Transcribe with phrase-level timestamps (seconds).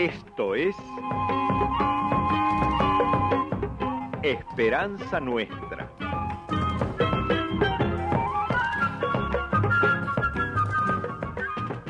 [0.00, 0.74] Esto es
[4.22, 5.92] Esperanza Nuestra.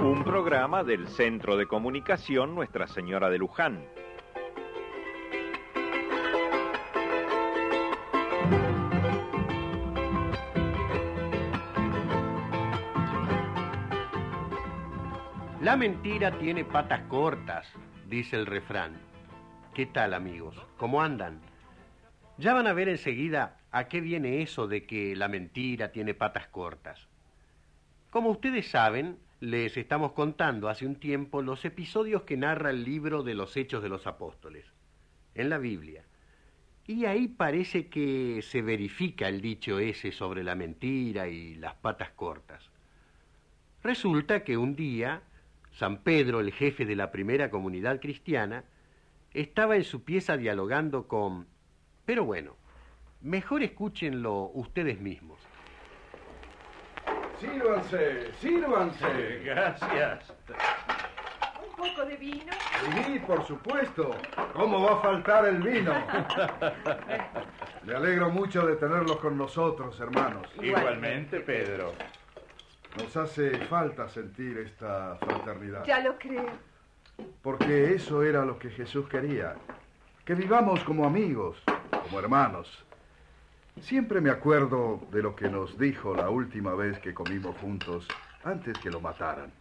[0.03, 3.85] Un programa del Centro de Comunicación Nuestra Señora de Luján.
[15.61, 17.73] La mentira tiene patas cortas,
[18.11, 18.99] dice el refrán.
[19.73, 20.61] ¿Qué tal amigos?
[20.77, 21.41] ¿Cómo andan?
[22.39, 26.49] Ya van a ver enseguida a qué viene eso de que la mentira tiene patas
[26.49, 27.07] cortas.
[28.11, 33.23] Como ustedes saben, les estamos contando hace un tiempo los episodios que narra el libro
[33.23, 34.67] de los Hechos de los Apóstoles,
[35.37, 36.03] en la Biblia.
[36.89, 42.11] Y ahí parece que se verifica el dicho ese sobre la mentira y las patas
[42.11, 42.69] cortas.
[43.85, 45.23] Resulta que un día
[45.73, 48.65] San Pedro, el jefe de la primera comunidad cristiana,
[49.33, 51.47] estaba en su pieza dialogando con...
[52.05, 52.57] Pero bueno,
[53.21, 55.39] mejor escúchenlo ustedes mismos.
[57.41, 59.41] Sírvanse, sírvanse.
[59.45, 60.33] Gracias.
[61.65, 62.53] ¿Un poco de vino?
[63.07, 64.11] Sí, por supuesto.
[64.53, 65.93] ¿Cómo va a faltar el vino?
[67.85, 70.47] Me alegro mucho de tenerlos con nosotros, hermanos.
[70.61, 71.95] Igualmente, Pedro.
[72.99, 75.85] Nos hace falta sentir esta fraternidad.
[75.85, 76.51] Ya lo creo.
[77.43, 79.55] Porque eso era lo que Jesús quería.
[80.25, 82.85] Que vivamos como amigos, como hermanos.
[83.81, 88.07] Siempre me acuerdo de lo que nos dijo la última vez que comimos juntos,
[88.45, 89.53] antes que lo mataran.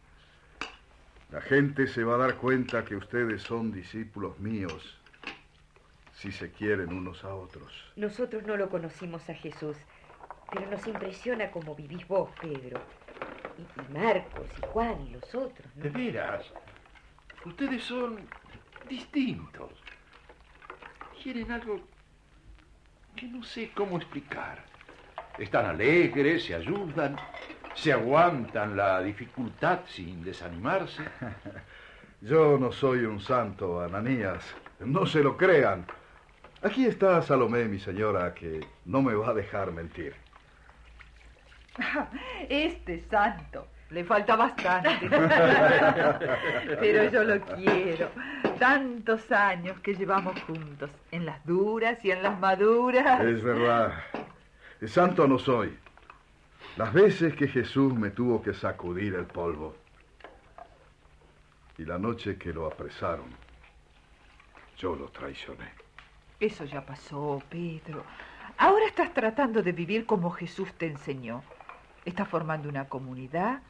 [1.31, 4.99] La gente se va a dar cuenta que ustedes son discípulos míos,
[6.13, 7.71] si se quieren unos a otros.
[7.95, 9.77] Nosotros no lo conocimos a Jesús,
[10.51, 12.81] pero nos impresiona cómo vivís vos, Pedro.
[13.57, 15.67] Y, Marcos, y Juan, y los otros.
[15.75, 15.83] ¿no?
[15.83, 16.45] De veras.
[17.45, 18.19] Ustedes son
[18.87, 19.71] distintos.
[21.21, 21.79] Quieren algo
[23.15, 24.63] que no sé cómo explicar.
[25.37, 27.17] Están alegres, se ayudan,
[27.73, 31.03] se aguantan la dificultad sin desanimarse.
[32.21, 34.43] Yo no soy un santo, Ananías.
[34.79, 35.85] No se lo crean.
[36.61, 40.13] Aquí está Salomé, mi señora, que no me va a dejar mentir.
[42.49, 43.67] Este santo.
[43.89, 45.09] Le falta bastante.
[46.79, 48.09] Pero yo lo quiero.
[48.59, 53.19] Tantos años que llevamos juntos, en las duras y en las maduras.
[53.21, 53.93] Es verdad.
[54.85, 55.75] Santo no soy.
[56.77, 59.75] Las veces que Jesús me tuvo que sacudir el polvo.
[61.77, 63.25] Y la noche que lo apresaron,
[64.77, 65.69] yo lo traicioné.
[66.39, 68.03] Eso ya pasó, Pedro.
[68.57, 71.41] Ahora estás tratando de vivir como Jesús te enseñó.
[72.09, 73.61] Estás formando una comunidad.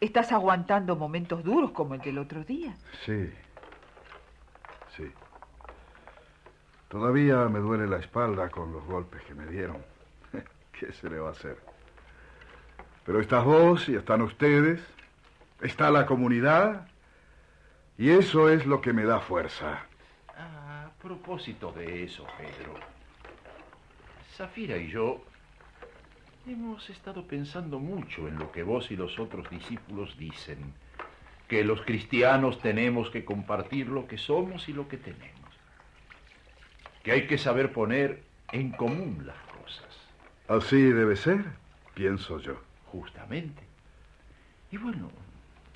[0.00, 2.76] Estás aguantando momentos duros como el del otro día.
[3.04, 3.28] Sí.
[4.96, 5.10] Sí.
[6.86, 9.78] Todavía me duele la espalda con los golpes que me dieron.
[10.78, 11.58] ¿Qué se le va a hacer?
[13.04, 14.80] Pero estás vos y están ustedes.
[15.60, 16.86] Está la comunidad.
[17.98, 19.86] Y eso es lo que me da fuerza.
[20.38, 22.74] A propósito de eso, Pedro.
[24.36, 25.24] Zafira y yo
[26.46, 30.74] hemos estado pensando mucho en lo que vos y los otros discípulos dicen.
[31.48, 35.50] Que los cristianos tenemos que compartir lo que somos y lo que tenemos.
[37.02, 38.22] Que hay que saber poner
[38.52, 39.86] en común las cosas.
[40.48, 41.44] Así debe ser,
[41.94, 42.60] pienso yo.
[42.86, 43.62] Justamente.
[44.70, 45.10] Y bueno,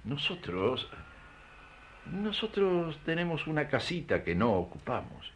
[0.04, 0.88] nosotros...
[2.06, 5.32] Nosotros tenemos una casita que no ocupamos.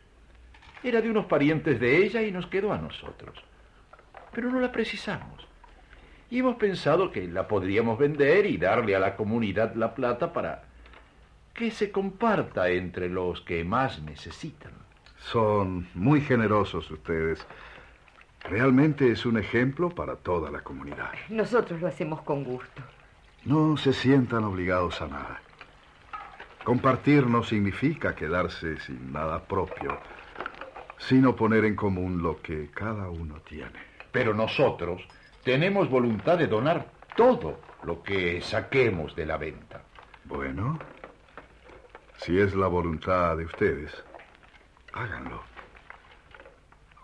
[0.85, 3.43] Era de unos parientes de ella y nos quedó a nosotros.
[4.33, 5.47] Pero no la precisamos.
[6.31, 10.63] Y hemos pensado que la podríamos vender y darle a la comunidad la plata para
[11.53, 14.73] que se comparta entre los que más necesitan.
[15.19, 17.45] Son muy generosos ustedes.
[18.45, 21.11] Realmente es un ejemplo para toda la comunidad.
[21.29, 22.83] Nosotros lo hacemos con gusto.
[23.45, 25.41] No se sientan obligados a nada.
[26.65, 29.99] Compartir no significa quedarse sin nada propio,
[30.99, 33.90] sino poner en común lo que cada uno tiene.
[34.13, 35.03] Pero nosotros
[35.45, 36.87] tenemos voluntad de donar
[37.17, 39.83] todo lo que saquemos de la venta.
[40.25, 40.79] Bueno,
[42.17, 44.05] si es la voluntad de ustedes,
[44.93, 45.43] háganlo.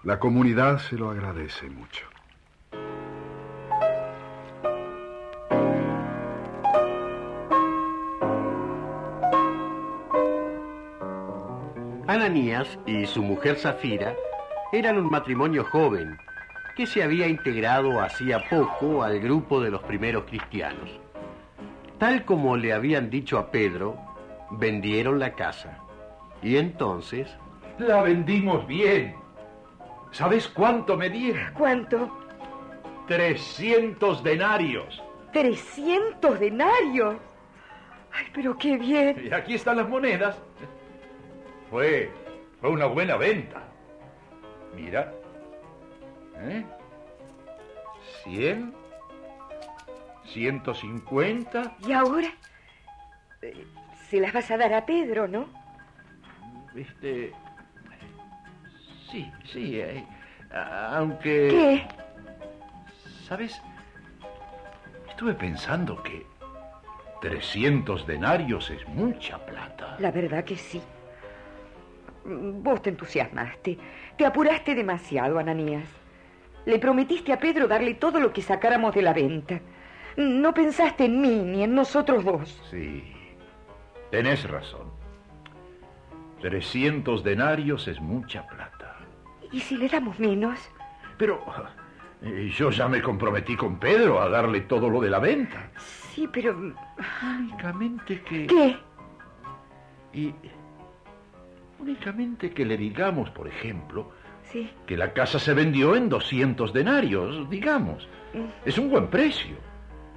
[0.03, 2.07] La comunidad se lo agradece mucho.
[12.07, 14.15] Ananías y su mujer Zafira
[14.73, 16.19] eran un matrimonio joven
[16.77, 20.91] que se había integrado hacía poco al grupo de los primeros cristianos.
[21.99, 23.97] Tal como le habían dicho a Pedro,
[24.51, 25.79] vendieron la casa,
[26.43, 27.35] Y entonces...
[27.79, 29.17] La vendimos bien.
[30.13, 31.53] ¿Sabes cuánto me dieron?
[31.55, 32.11] ¿Cuánto?
[33.09, 35.03] 300 denarios.
[35.33, 37.17] ¿300 denarios?
[38.13, 39.29] Ay, pero qué bien.
[39.31, 40.39] Y aquí están las monedas.
[41.71, 42.11] Fue,
[42.61, 43.63] fue una buena venta.
[44.75, 45.13] Mira.
[46.43, 46.65] ¿Eh?
[48.25, 48.75] 100.
[50.33, 51.77] 150.
[51.87, 52.29] ¿Y ahora?
[53.43, 53.65] Eh,
[54.09, 55.47] Se las vas a dar a Pedro, ¿no?
[56.75, 57.33] Este.
[59.11, 59.81] Sí, sí.
[59.81, 60.05] eh,
[60.93, 61.49] aunque.
[61.49, 61.87] ¿Qué?
[63.27, 63.61] ¿Sabes?
[65.09, 66.27] Estuve pensando que
[67.23, 69.97] 300 denarios es mucha plata.
[69.99, 70.83] La verdad que sí.
[72.25, 73.79] Vos te entusiasmaste.
[74.17, 75.85] Te apuraste demasiado, Ananías.
[76.67, 79.61] Le prometiste a Pedro darle todo lo que sacáramos de la venta.
[80.17, 82.61] No pensaste en mí ni en nosotros dos.
[82.71, 83.05] Sí,
[84.11, 84.91] tenés razón.
[86.43, 88.99] 300 denarios es mucha plata.
[89.53, 90.59] ¿Y si le damos menos?
[91.17, 91.41] Pero
[92.23, 95.71] eh, yo ya me comprometí con Pedro a darle todo lo de la venta.
[95.77, 96.75] Sí, pero...
[97.23, 98.47] Únicamente que...
[98.49, 98.77] ¿Qué?
[100.13, 100.35] Y
[101.79, 104.11] únicamente que le digamos, por ejemplo,
[104.57, 104.71] Sí.
[104.87, 108.09] que la casa se vendió en 200 denarios, digamos.
[108.65, 109.57] Es un buen precio.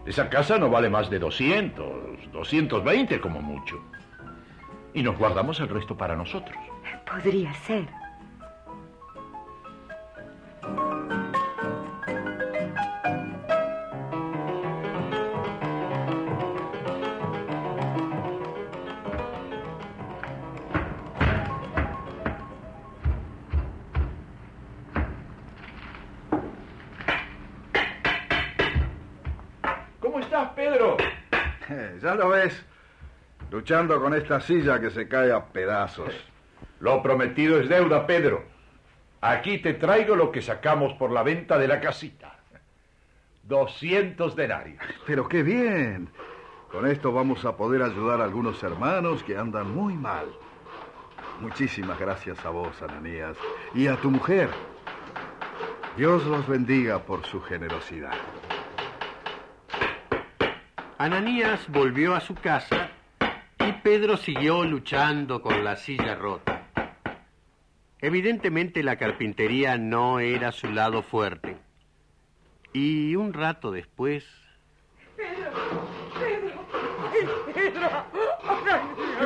[0.06, 3.76] Esa casa no vale más de 200, 220 como mucho.
[4.94, 6.58] Y nos guardamos el resto para nosotros.
[7.06, 7.86] Podría ser.
[30.40, 30.98] Estás, Pedro?
[31.70, 32.66] Eh, ya lo ves,
[33.52, 36.14] luchando con esta silla que se cae a pedazos.
[36.80, 38.44] Lo prometido es deuda, Pedro.
[39.22, 42.38] Aquí te traigo lo que sacamos por la venta de la casita.
[43.44, 44.82] 200 denarios.
[45.06, 46.10] Pero qué bien.
[46.72, 50.28] Con esto vamos a poder ayudar a algunos hermanos que andan muy mal.
[51.42, 53.36] Muchísimas gracias a vos, Ananías,
[53.74, 54.50] y a tu mujer.
[55.98, 58.14] Dios los bendiga por su generosidad.
[61.02, 62.90] Ananías volvió a su casa
[63.58, 66.68] y Pedro siguió luchando con la silla rota.
[68.02, 71.56] Evidentemente la carpintería no era su lado fuerte.
[72.74, 74.28] Y un rato después...
[75.16, 75.32] ¿Qué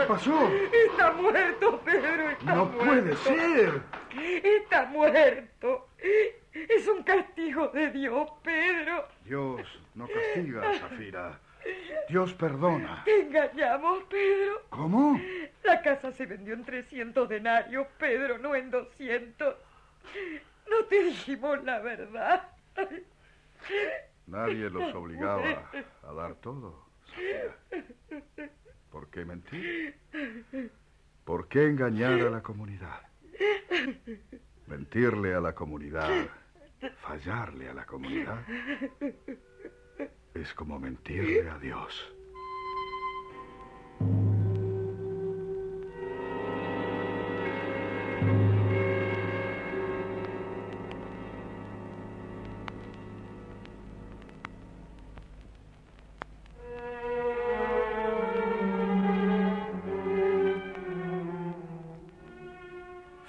[0.08, 0.52] pasó?
[0.72, 2.30] Está muerto, Pedro.
[2.30, 3.82] Está No puede ser.
[4.44, 5.88] Está muerto.
[6.54, 9.08] Es un castigo de Dios, Pedro.
[9.26, 9.62] Dios
[9.96, 11.40] no castiga a Zafira.
[12.10, 13.04] Dios perdona.
[13.06, 14.62] Te engañamos, Pedro.
[14.70, 15.20] ¿Cómo?
[15.64, 19.56] La casa se vendió en 300 denarios, Pedro, no en 200.
[20.70, 22.50] No te dijimos la verdad.
[24.28, 25.70] Nadie los obligaba
[26.04, 26.88] a dar todo.
[27.08, 27.56] Zafira.
[28.92, 29.96] ¿Por qué mentir?
[31.26, 33.02] ¿Por qué engañar a la comunidad?
[34.68, 36.10] Mentirle a la comunidad,
[37.02, 38.40] fallarle a la comunidad,
[40.36, 42.14] es como mentirle a Dios.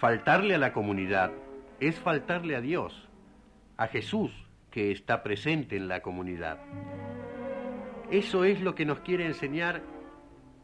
[0.05, 1.33] Faltarle a la comunidad
[1.81, 3.09] es faltarle a Dios,
[3.79, 4.31] a Jesús
[4.71, 6.59] que está presente en la comunidad.
[8.11, 9.83] Eso es lo que nos quiere enseñar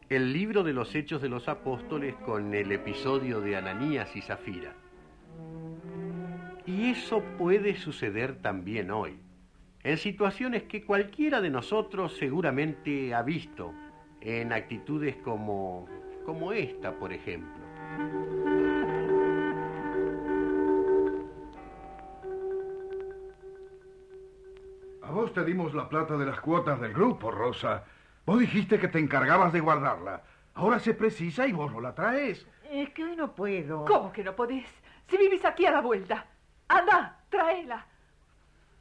[0.09, 4.75] el libro de los Hechos de los Apóstoles con el episodio de Ananías y Zafira.
[6.65, 9.17] Y eso puede suceder también hoy,
[9.83, 13.73] en situaciones que cualquiera de nosotros seguramente ha visto,
[14.21, 15.87] en actitudes como,
[16.25, 17.61] como esta, por ejemplo.
[25.33, 27.85] Te dimos la plata de las cuotas del grupo, Rosa.
[28.25, 30.23] Vos dijiste que te encargabas de guardarla.
[30.55, 32.45] Ahora se precisa y vos no la traes.
[32.69, 33.85] Es que hoy no puedo.
[33.85, 34.67] ¿Cómo que no podés?
[35.07, 36.25] Si vivís aquí a la vuelta.
[36.67, 37.85] Anda, tráela.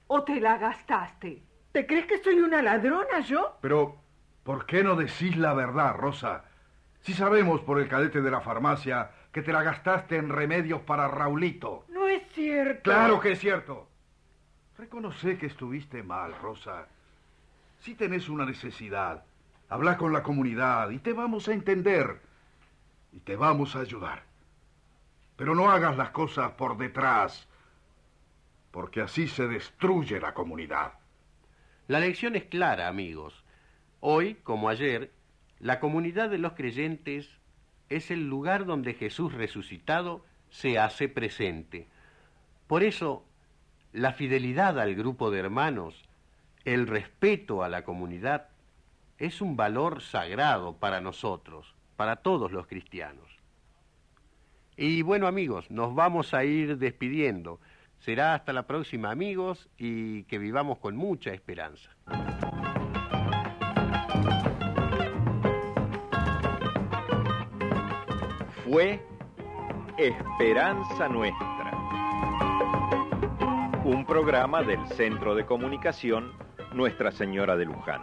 [0.08, 1.40] ¿O te la gastaste?
[1.70, 3.56] ¿Te crees que soy una ladrona yo?
[3.60, 3.98] Pero,
[4.42, 6.46] ¿por qué no decís la verdad, Rosa?
[6.98, 11.06] Si sabemos por el cadete de la farmacia que te la gastaste en remedios para
[11.06, 11.84] Raulito.
[11.90, 12.82] No es cierto.
[12.82, 13.89] Claro que es cierto.
[14.80, 16.88] Reconoce que estuviste mal, Rosa.
[17.80, 19.22] Si tenés una necesidad,
[19.68, 22.22] habla con la comunidad y te vamos a entender.
[23.12, 24.22] y te vamos a ayudar.
[25.36, 27.46] Pero no hagas las cosas por detrás,
[28.70, 30.94] porque así se destruye la comunidad.
[31.86, 33.44] La lección es clara, amigos.
[34.00, 35.12] Hoy, como ayer,
[35.58, 37.28] la comunidad de los creyentes
[37.90, 41.86] es el lugar donde Jesús resucitado se hace presente.
[42.66, 43.26] Por eso,
[43.92, 45.94] la fidelidad al grupo de hermanos,
[46.64, 48.48] el respeto a la comunidad,
[49.18, 53.28] es un valor sagrado para nosotros, para todos los cristianos.
[54.76, 57.60] Y bueno amigos, nos vamos a ir despidiendo.
[57.98, 61.90] Será hasta la próxima amigos y que vivamos con mucha esperanza.
[68.64, 69.02] Fue
[69.98, 71.49] Esperanza Nuestra,
[73.90, 76.32] un programa del Centro de Comunicación
[76.72, 78.02] Nuestra Señora de Luján.